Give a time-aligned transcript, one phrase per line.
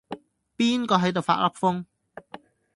[0.57, 1.85] 邊個係度發噏風